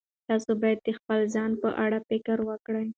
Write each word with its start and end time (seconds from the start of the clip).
تاسو 0.27 0.49
باید 0.61 0.79
د 0.83 0.89
خپل 0.97 1.19
ځان 1.33 1.51
په 1.61 1.69
اړه 1.83 1.99
فکر 2.09 2.37
وکړئ. 2.49 2.87